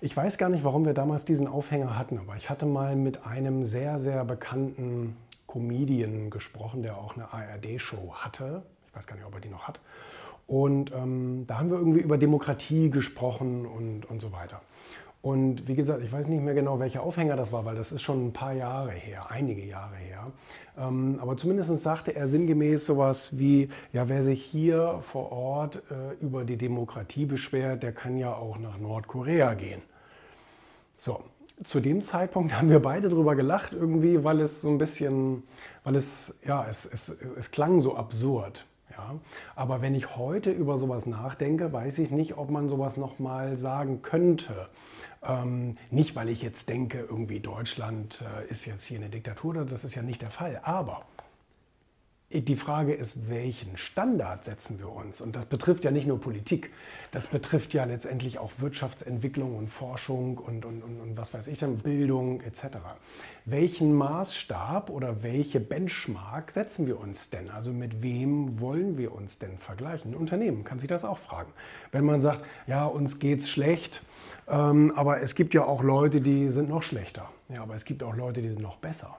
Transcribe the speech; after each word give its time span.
Ich 0.00 0.16
weiß 0.16 0.38
gar 0.38 0.48
nicht, 0.48 0.62
warum 0.62 0.84
wir 0.86 0.94
damals 0.94 1.24
diesen 1.24 1.48
Aufhänger 1.48 1.98
hatten, 1.98 2.18
aber 2.18 2.36
ich 2.36 2.48
hatte 2.48 2.66
mal 2.66 2.94
mit 2.94 3.26
einem 3.26 3.64
sehr, 3.64 3.98
sehr 3.98 4.24
bekannten 4.24 5.16
Comedian 5.48 6.30
gesprochen, 6.30 6.84
der 6.84 6.96
auch 6.98 7.16
eine 7.16 7.32
ARD-Show 7.32 8.12
hatte. 8.14 8.62
Ich 8.86 8.94
weiß 8.94 9.08
gar 9.08 9.16
nicht, 9.16 9.24
ob 9.24 9.34
er 9.34 9.40
die 9.40 9.48
noch 9.48 9.66
hat. 9.66 9.80
Und 10.46 10.92
ähm, 10.92 11.46
da 11.48 11.58
haben 11.58 11.70
wir 11.70 11.78
irgendwie 11.78 11.98
über 11.98 12.16
Demokratie 12.16 12.90
gesprochen 12.90 13.66
und, 13.66 14.08
und 14.08 14.20
so 14.20 14.30
weiter. 14.30 14.60
Und 15.20 15.66
wie 15.66 15.74
gesagt, 15.74 16.02
ich 16.02 16.12
weiß 16.12 16.28
nicht 16.28 16.42
mehr 16.42 16.54
genau, 16.54 16.78
welcher 16.78 17.02
Aufhänger 17.02 17.34
das 17.34 17.50
war, 17.50 17.64
weil 17.64 17.74
das 17.74 17.90
ist 17.90 18.02
schon 18.02 18.28
ein 18.28 18.32
paar 18.32 18.52
Jahre 18.52 18.92
her, 18.92 19.30
einige 19.30 19.64
Jahre 19.64 19.96
her. 19.96 20.32
Ähm, 20.78 21.18
aber 21.20 21.36
zumindest 21.36 21.76
sagte 21.82 22.14
er 22.14 22.28
sinngemäß 22.28 22.86
sowas 22.86 23.36
wie, 23.36 23.68
ja, 23.92 24.08
wer 24.08 24.22
sich 24.22 24.44
hier 24.44 25.00
vor 25.02 25.32
Ort 25.32 25.82
äh, 25.90 26.24
über 26.24 26.44
die 26.44 26.56
Demokratie 26.56 27.26
beschwert, 27.26 27.82
der 27.82 27.92
kann 27.92 28.16
ja 28.16 28.32
auch 28.32 28.58
nach 28.58 28.78
Nordkorea 28.78 29.54
gehen. 29.54 29.82
So, 30.94 31.20
zu 31.64 31.80
dem 31.80 32.02
Zeitpunkt 32.02 32.52
haben 32.56 32.70
wir 32.70 32.80
beide 32.80 33.08
drüber 33.08 33.34
gelacht 33.34 33.72
irgendwie, 33.72 34.22
weil 34.22 34.40
es 34.40 34.60
so 34.60 34.68
ein 34.68 34.78
bisschen, 34.78 35.42
weil 35.82 35.96
es, 35.96 36.32
ja, 36.46 36.64
es, 36.68 36.84
es, 36.84 37.08
es 37.36 37.50
klang 37.50 37.80
so 37.80 37.96
absurd. 37.96 38.64
Ja. 38.98 39.14
Aber 39.54 39.80
wenn 39.80 39.94
ich 39.94 40.16
heute 40.16 40.50
über 40.50 40.76
sowas 40.76 41.06
nachdenke, 41.06 41.72
weiß 41.72 41.98
ich 41.98 42.10
nicht, 42.10 42.36
ob 42.36 42.50
man 42.50 42.68
sowas 42.68 42.96
nochmal 42.96 43.56
sagen 43.56 44.02
könnte. 44.02 44.68
Ähm, 45.22 45.76
nicht, 45.90 46.16
weil 46.16 46.28
ich 46.28 46.42
jetzt 46.42 46.68
denke, 46.68 46.98
irgendwie 46.98 47.40
Deutschland 47.40 48.22
äh, 48.22 48.50
ist 48.50 48.66
jetzt 48.66 48.84
hier 48.84 48.98
eine 48.98 49.08
Diktatur, 49.08 49.64
das 49.64 49.84
ist 49.84 49.94
ja 49.94 50.02
nicht 50.02 50.20
der 50.20 50.30
Fall. 50.30 50.60
Aber 50.64 51.02
die 52.30 52.56
Frage 52.56 52.92
ist, 52.92 53.30
welchen 53.30 53.78
Standard 53.78 54.44
setzen 54.44 54.78
wir 54.78 54.90
uns? 54.92 55.22
Und 55.22 55.34
das 55.34 55.46
betrifft 55.46 55.84
ja 55.84 55.90
nicht 55.90 56.06
nur 56.06 56.20
Politik, 56.20 56.70
das 57.10 57.26
betrifft 57.26 57.72
ja 57.72 57.84
letztendlich 57.84 58.38
auch 58.38 58.52
Wirtschaftsentwicklung 58.58 59.56
und 59.56 59.68
Forschung 59.68 60.36
und, 60.36 60.66
und, 60.66 60.82
und, 60.82 61.00
und 61.00 61.16
was 61.16 61.32
weiß 61.32 61.46
ich 61.46 61.58
dann, 61.58 61.78
Bildung 61.78 62.42
etc. 62.42 62.76
Welchen 63.46 63.94
Maßstab 63.94 64.90
oder 64.90 65.22
welche 65.22 65.58
Benchmark 65.58 66.50
setzen 66.50 66.86
wir 66.86 67.00
uns 67.00 67.30
denn? 67.30 67.48
Also 67.48 67.72
mit 67.72 68.02
wem 68.02 68.60
wollen 68.60 68.98
wir 68.98 69.14
uns 69.14 69.38
denn 69.38 69.56
vergleichen? 69.56 70.12
Ein 70.12 70.16
Unternehmen 70.16 70.64
kann 70.64 70.78
sich 70.80 70.88
das 70.88 71.06
auch 71.06 71.18
fragen. 71.18 71.50
Wenn 71.92 72.04
man 72.04 72.20
sagt, 72.20 72.44
ja, 72.66 72.84
uns 72.84 73.20
geht 73.20 73.40
es 73.40 73.48
schlecht, 73.48 74.02
ähm, 74.48 74.92
aber 74.96 75.22
es 75.22 75.34
gibt 75.34 75.54
ja 75.54 75.64
auch 75.64 75.82
Leute, 75.82 76.20
die 76.20 76.50
sind 76.50 76.68
noch 76.68 76.82
schlechter. 76.82 77.30
Ja, 77.48 77.62
aber 77.62 77.74
es 77.74 77.86
gibt 77.86 78.02
auch 78.02 78.14
Leute, 78.14 78.42
die 78.42 78.48
sind 78.48 78.60
noch 78.60 78.76
besser. 78.76 79.16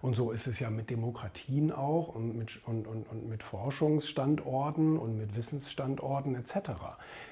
Und 0.00 0.14
so 0.14 0.30
ist 0.30 0.46
es 0.46 0.60
ja 0.60 0.70
mit 0.70 0.90
Demokratien 0.90 1.72
auch 1.72 2.14
und 2.14 2.36
mit, 2.36 2.60
und, 2.66 2.86
und, 2.86 3.08
und 3.10 3.28
mit 3.28 3.42
Forschungsstandorten 3.42 4.96
und 4.96 5.18
mit 5.18 5.36
Wissensstandorten 5.36 6.36
etc. 6.36 6.70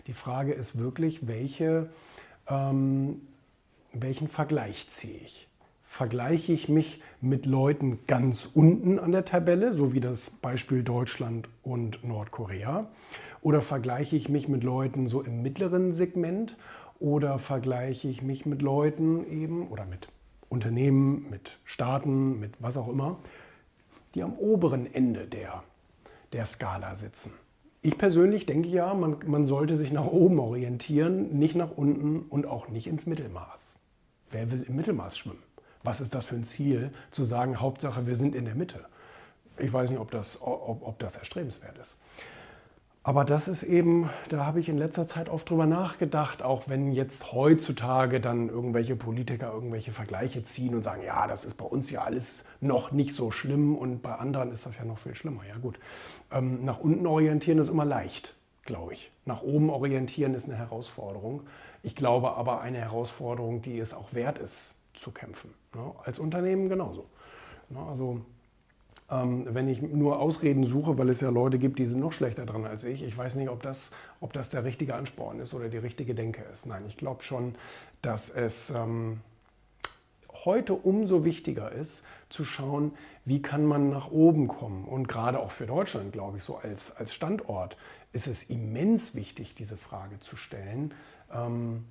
Die 0.06 0.12
Frage 0.12 0.52
ist 0.52 0.78
wirklich, 0.78 1.28
welche, 1.28 1.90
ähm, 2.48 3.20
welchen 3.92 4.28
Vergleich 4.28 4.88
ziehe 4.88 5.18
ich? 5.24 5.48
Vergleiche 5.84 6.52
ich 6.52 6.68
mich 6.68 7.00
mit 7.20 7.46
Leuten 7.46 8.00
ganz 8.06 8.50
unten 8.52 8.98
an 8.98 9.12
der 9.12 9.24
Tabelle, 9.24 9.72
so 9.72 9.92
wie 9.92 10.00
das 10.00 10.30
Beispiel 10.30 10.82
Deutschland 10.82 11.48
und 11.62 12.04
Nordkorea? 12.04 12.88
Oder 13.42 13.62
vergleiche 13.62 14.16
ich 14.16 14.28
mich 14.28 14.48
mit 14.48 14.64
Leuten 14.64 15.06
so 15.06 15.22
im 15.22 15.40
mittleren 15.40 15.94
Segment? 15.94 16.56
Oder 16.98 17.38
vergleiche 17.38 18.08
ich 18.08 18.22
mich 18.22 18.44
mit 18.44 18.60
Leuten 18.60 19.24
eben 19.30 19.68
oder 19.68 19.84
mit 19.84 20.08
Unternehmen, 20.48 21.28
mit 21.30 21.58
Staaten, 21.64 22.38
mit 22.38 22.52
was 22.60 22.76
auch 22.76 22.88
immer, 22.88 23.18
die 24.14 24.22
am 24.22 24.34
oberen 24.34 24.92
Ende 24.92 25.26
der, 25.26 25.62
der 26.32 26.46
Skala 26.46 26.94
sitzen. 26.94 27.32
Ich 27.82 27.98
persönlich 27.98 28.46
denke 28.46 28.68
ja, 28.68 28.94
man, 28.94 29.18
man 29.26 29.44
sollte 29.44 29.76
sich 29.76 29.92
nach 29.92 30.06
oben 30.06 30.38
orientieren, 30.40 31.38
nicht 31.38 31.54
nach 31.54 31.70
unten 31.76 32.22
und 32.22 32.46
auch 32.46 32.68
nicht 32.68 32.86
ins 32.86 33.06
Mittelmaß. 33.06 33.78
Wer 34.30 34.50
will 34.50 34.64
im 34.68 34.76
Mittelmaß 34.76 35.16
schwimmen? 35.16 35.42
Was 35.82 36.00
ist 36.00 36.14
das 36.14 36.24
für 36.24 36.34
ein 36.34 36.44
Ziel, 36.44 36.92
zu 37.12 37.22
sagen, 37.22 37.60
Hauptsache 37.60 38.06
wir 38.06 38.16
sind 38.16 38.34
in 38.34 38.44
der 38.44 38.56
Mitte? 38.56 38.86
Ich 39.58 39.72
weiß 39.72 39.90
nicht, 39.90 40.00
ob 40.00 40.10
das, 40.10 40.42
ob, 40.42 40.82
ob 40.82 40.98
das 40.98 41.16
erstrebenswert 41.16 41.78
ist. 41.78 41.96
Aber 43.06 43.24
das 43.24 43.46
ist 43.46 43.62
eben, 43.62 44.10
da 44.30 44.44
habe 44.46 44.58
ich 44.58 44.68
in 44.68 44.78
letzter 44.78 45.06
Zeit 45.06 45.28
oft 45.28 45.48
drüber 45.48 45.64
nachgedacht, 45.64 46.42
auch 46.42 46.64
wenn 46.66 46.90
jetzt 46.90 47.32
heutzutage 47.32 48.20
dann 48.20 48.48
irgendwelche 48.48 48.96
Politiker 48.96 49.52
irgendwelche 49.52 49.92
Vergleiche 49.92 50.42
ziehen 50.42 50.74
und 50.74 50.82
sagen, 50.82 51.02
ja, 51.06 51.28
das 51.28 51.44
ist 51.44 51.56
bei 51.56 51.64
uns 51.64 51.88
ja 51.88 52.02
alles 52.02 52.46
noch 52.60 52.90
nicht 52.90 53.14
so 53.14 53.30
schlimm 53.30 53.76
und 53.76 54.02
bei 54.02 54.12
anderen 54.16 54.50
ist 54.50 54.66
das 54.66 54.76
ja 54.76 54.84
noch 54.84 54.98
viel 54.98 55.14
schlimmer. 55.14 55.42
Ja 55.48 55.56
gut, 55.56 55.78
ähm, 56.32 56.64
nach 56.64 56.80
unten 56.80 57.06
orientieren 57.06 57.58
ist 57.58 57.68
immer 57.68 57.84
leicht, 57.84 58.34
glaube 58.64 58.94
ich. 58.94 59.12
Nach 59.24 59.42
oben 59.42 59.70
orientieren 59.70 60.34
ist 60.34 60.48
eine 60.48 60.58
Herausforderung. 60.58 61.42
Ich 61.84 61.94
glaube 61.94 62.32
aber 62.32 62.60
eine 62.60 62.78
Herausforderung, 62.78 63.62
die 63.62 63.78
es 63.78 63.94
auch 63.94 64.14
wert 64.14 64.38
ist 64.38 64.74
zu 64.94 65.12
kämpfen. 65.12 65.54
Ne? 65.76 65.92
Als 66.02 66.18
Unternehmen 66.18 66.68
genauso. 66.68 67.06
Ne? 67.68 67.78
Also 67.88 68.22
ähm, 69.10 69.46
wenn 69.50 69.68
ich 69.68 69.82
nur 69.82 70.18
Ausreden 70.18 70.64
suche, 70.64 70.98
weil 70.98 71.08
es 71.10 71.20
ja 71.20 71.30
Leute 71.30 71.58
gibt, 71.58 71.78
die 71.78 71.86
sind 71.86 72.00
noch 72.00 72.12
schlechter 72.12 72.44
dran 72.44 72.64
als 72.64 72.84
ich. 72.84 73.02
Ich 73.02 73.16
weiß 73.16 73.36
nicht, 73.36 73.48
ob 73.48 73.62
das, 73.62 73.92
ob 74.20 74.32
das 74.32 74.50
der 74.50 74.64
richtige 74.64 74.94
Ansporn 74.94 75.38
ist 75.40 75.54
oder 75.54 75.68
die 75.68 75.78
richtige 75.78 76.14
Denke 76.14 76.42
ist. 76.52 76.66
Nein, 76.66 76.84
ich 76.88 76.96
glaube 76.96 77.22
schon, 77.22 77.54
dass 78.02 78.30
es 78.30 78.70
ähm, 78.70 79.20
heute 80.44 80.74
umso 80.74 81.24
wichtiger 81.24 81.70
ist, 81.70 82.04
zu 82.30 82.44
schauen, 82.44 82.92
wie 83.24 83.42
kann 83.42 83.64
man 83.64 83.90
nach 83.90 84.10
oben 84.10 84.48
kommen. 84.48 84.84
Und 84.84 85.06
gerade 85.06 85.38
auch 85.38 85.52
für 85.52 85.66
Deutschland, 85.66 86.12
glaube 86.12 86.38
ich, 86.38 86.44
so 86.44 86.56
als, 86.56 86.96
als 86.96 87.14
Standort 87.14 87.76
ist 88.12 88.26
es 88.26 88.50
immens 88.50 89.14
wichtig, 89.14 89.54
diese 89.54 89.76
Frage 89.76 90.18
zu 90.20 90.36
stellen. 90.36 90.94
Ähm, 91.32 91.84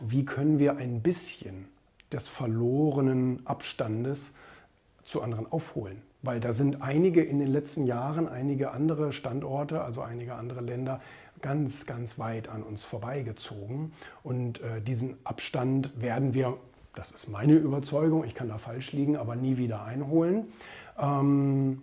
wie 0.00 0.24
können 0.24 0.58
wir 0.58 0.76
ein 0.76 1.02
bisschen 1.02 1.68
des 2.12 2.28
verlorenen 2.28 3.46
Abstandes 3.46 4.34
zu 5.10 5.22
anderen 5.22 5.50
aufholen? 5.50 6.02
Weil 6.22 6.40
da 6.40 6.52
sind 6.52 6.82
einige 6.82 7.22
in 7.22 7.38
den 7.38 7.48
letzten 7.48 7.86
Jahren, 7.86 8.28
einige 8.28 8.72
andere 8.72 9.12
Standorte, 9.12 9.82
also 9.82 10.02
einige 10.02 10.34
andere 10.34 10.60
Länder, 10.60 11.00
ganz, 11.40 11.86
ganz 11.86 12.18
weit 12.18 12.48
an 12.48 12.62
uns 12.62 12.84
vorbeigezogen. 12.84 13.92
Und 14.22 14.60
äh, 14.60 14.80
diesen 14.80 15.16
Abstand 15.24 16.00
werden 16.00 16.34
wir, 16.34 16.56
das 16.94 17.10
ist 17.10 17.28
meine 17.28 17.54
Überzeugung, 17.54 18.24
ich 18.24 18.34
kann 18.34 18.48
da 18.48 18.58
falsch 18.58 18.92
liegen, 18.92 19.16
aber 19.16 19.36
nie 19.36 19.56
wieder 19.56 19.84
einholen. 19.84 20.48
Ähm, 20.98 21.82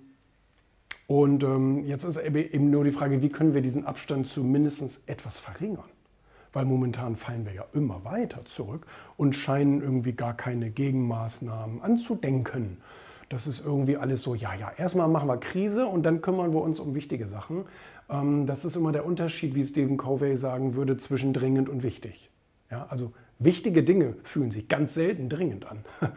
und 1.08 1.44
ähm, 1.44 1.84
jetzt 1.86 2.04
ist 2.04 2.18
eben 2.18 2.70
nur 2.70 2.84
die 2.84 2.92
Frage, 2.92 3.22
wie 3.22 3.30
können 3.30 3.54
wir 3.54 3.62
diesen 3.62 3.86
Abstand 3.86 4.28
zumindest 4.28 5.08
etwas 5.10 5.40
verringern? 5.40 5.90
Weil 6.54 6.66
momentan 6.66 7.16
fallen 7.16 7.46
wir 7.46 7.54
ja 7.54 7.66
immer 7.74 8.04
weiter 8.04 8.44
zurück 8.46 8.86
und 9.16 9.34
scheinen 9.34 9.82
irgendwie 9.82 10.14
gar 10.14 10.36
keine 10.36 10.70
Gegenmaßnahmen 10.70 11.82
anzudenken. 11.82 12.78
Das 13.30 13.46
ist 13.48 13.66
irgendwie 13.66 13.98
alles 13.98 14.22
so, 14.22 14.36
ja, 14.36 14.54
ja, 14.54 14.72
erstmal 14.78 15.08
machen 15.08 15.28
wir 15.28 15.38
Krise 15.38 15.86
und 15.86 16.04
dann 16.04 16.22
kümmern 16.22 16.54
wir 16.54 16.62
uns 16.62 16.80
um 16.80 16.96
wichtige 16.96 17.28
Sachen. 17.28 17.66
Ähm, 18.10 18.46
das 18.46 18.66
ist 18.66 18.76
immer 18.76 18.92
der 18.92 19.06
Unterschied, 19.06 19.56
wie 19.56 19.66
Stephen 19.66 19.98
Covey 19.98 20.38
sagen 20.38 20.76
würde, 20.76 20.98
zwischen 20.98 21.34
dringend 21.34 21.70
und 21.70 21.84
wichtig. 21.84 22.30
Ja, 22.72 22.88
also 22.90 23.14
wichtige 23.40 23.84
Dinge 23.84 24.16
fühlen 24.24 24.52
sich 24.52 24.68
ganz 24.68 24.94
selten 24.94 25.30
dringend 25.30 25.66
an, 25.70 25.86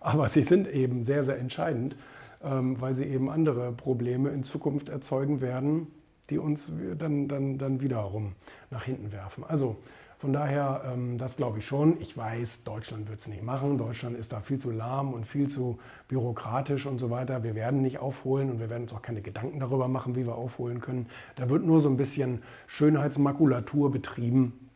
aber 0.00 0.28
sie 0.28 0.42
sind 0.42 0.68
eben 0.68 1.04
sehr, 1.04 1.24
sehr 1.24 1.38
entscheidend, 1.38 1.96
ähm, 2.42 2.80
weil 2.80 2.94
sie 2.94 3.04
eben 3.04 3.30
andere 3.30 3.72
Probleme 3.72 4.30
in 4.30 4.44
Zukunft 4.44 4.88
erzeugen 4.88 5.40
werden, 5.40 5.88
die 6.30 6.38
uns 6.38 6.72
dann, 6.98 7.28
dann, 7.28 7.58
dann 7.58 7.80
wiederum 7.80 8.34
nach 8.70 8.84
hinten 8.84 9.12
werfen. 9.12 9.44
Also 9.46 9.76
von 10.18 10.32
daher, 10.32 10.82
ähm, 10.92 11.18
das 11.18 11.36
glaube 11.36 11.58
ich 11.58 11.66
schon. 11.66 12.00
Ich 12.00 12.16
weiß, 12.16 12.64
Deutschland 12.64 13.08
wird 13.08 13.20
es 13.20 13.28
nicht 13.28 13.42
machen. 13.42 13.76
Deutschland 13.76 14.16
ist 14.16 14.32
da 14.32 14.40
viel 14.40 14.58
zu 14.58 14.70
lahm 14.70 15.12
und 15.12 15.26
viel 15.26 15.48
zu 15.48 15.78
bürokratisch 16.08 16.86
und 16.86 16.98
so 16.98 17.10
weiter. 17.10 17.42
Wir 17.42 17.54
werden 17.54 17.82
nicht 17.82 17.98
aufholen 17.98 18.50
und 18.50 18.58
wir 18.58 18.70
werden 18.70 18.84
uns 18.84 18.94
auch 18.94 19.02
keine 19.02 19.20
Gedanken 19.20 19.60
darüber 19.60 19.88
machen, 19.88 20.16
wie 20.16 20.24
wir 20.26 20.34
aufholen 20.34 20.80
können. 20.80 21.10
Da 21.36 21.50
wird 21.50 21.64
nur 21.64 21.80
so 21.80 21.90
ein 21.90 21.98
bisschen 21.98 22.42
Schönheitsmakulatur 22.66 23.92
betrieben. 23.92 24.70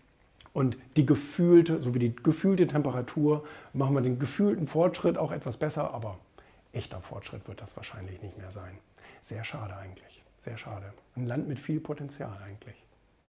Und 0.53 0.77
die 0.97 1.06
gefühlte, 1.06 1.81
so 1.81 1.95
wie 1.95 2.01
die 2.01 2.15
gefühlte 2.15 2.66
Temperatur, 2.66 3.45
machen 3.72 3.95
wir 3.95 4.03
den 4.03 4.19
gefühlten 4.19 4.66
Fortschritt 4.66 5.16
auch 5.16 5.33
etwas 5.33 5.57
besser, 5.57 5.95
aber 5.95 6.19
echter 6.72 7.01
Fortschritt 7.01 7.48
wird 7.48 7.63
das 7.63 7.77
wahrscheinlich 7.77 8.21
nicht 8.21 8.36
mehr 8.36 8.51
sein. 8.51 8.78
Sehr 9.22 9.45
schade 9.45 9.77
eigentlich. 9.77 10.22
Sehr 10.45 10.59
schade. 10.59 10.93
Ein 11.16 11.27
Land 11.27 11.48
mit 11.48 11.59
viel 11.59 11.81
Potenzial 11.81 12.36
eigentlich. 12.45 12.77